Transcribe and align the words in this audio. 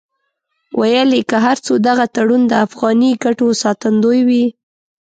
ویل 0.79 1.09
یې 1.17 1.21
که 1.29 1.37
هر 1.45 1.57
څو 1.65 1.73
دغه 1.87 2.05
تړون 2.15 2.41
د 2.47 2.53
افغاني 2.65 3.11
ګټو 3.23 3.47
ساتندوی 3.63 4.19
وي. 4.27 4.45